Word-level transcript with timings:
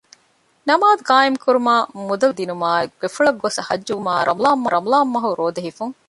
ނަމާދު 0.67 1.01
ޤާއިމު 1.09 1.37
ކުރުމާއި 1.43 1.83
މުދަލު 2.07 2.23
ޒަކާތް 2.33 2.37
ދިނުމާއި 2.39 2.85
ގެފުޅަށް 3.01 3.39
ގޮސް 3.43 3.59
ޙައްޖުވުމާއި 3.67 4.23
ރަމަޟާން 4.29 5.11
މަހުގެ 5.13 5.37
ރޯދަ 5.39 5.61
ހިފުން 5.65 5.95